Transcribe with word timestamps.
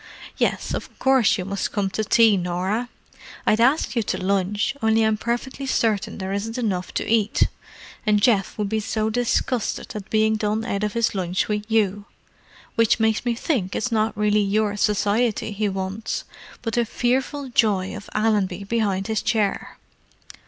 Yes, 0.37 0.73
of 0.73 0.97
course 0.97 1.37
you 1.37 1.45
must 1.45 1.71
come 1.71 1.91
to 1.91 2.03
tea, 2.03 2.35
Norah. 2.35 2.89
I'd 3.45 3.61
ask 3.61 3.95
you 3.95 4.01
to 4.01 4.17
lunch, 4.17 4.75
only 4.81 5.03
I'm 5.03 5.15
perfectly 5.15 5.67
certain 5.67 6.17
there 6.17 6.33
isn't 6.33 6.57
enough 6.57 6.91
to 6.95 7.07
eat! 7.07 7.47
And 8.03 8.19
Geoff 8.19 8.57
would 8.57 8.67
be 8.67 8.79
so 8.79 9.11
disgusted 9.11 9.95
at 9.95 10.09
being 10.09 10.37
done 10.37 10.65
out 10.65 10.83
of 10.83 10.93
his 10.93 11.13
lunch 11.13 11.47
with 11.47 11.69
you, 11.69 12.05
which 12.73 12.99
makes 12.99 13.23
me 13.25 13.35
think 13.35 13.75
it's 13.75 13.91
not 13.91 14.17
really 14.17 14.41
your 14.41 14.75
society 14.75 15.51
he 15.51 15.69
wants, 15.69 16.23
but 16.63 16.73
the 16.73 16.83
fearful 16.85 17.49
joy 17.49 17.95
of 17.95 18.09
Allenby 18.15 18.63
behind 18.63 19.05
his 19.05 19.21
chair." 19.21 19.77